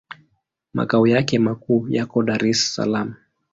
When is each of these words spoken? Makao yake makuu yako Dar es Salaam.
Makao 0.73 1.07
yake 1.07 1.39
makuu 1.39 1.85
yako 1.89 2.23
Dar 2.23 2.45
es 2.45 2.75
Salaam. 2.75 3.13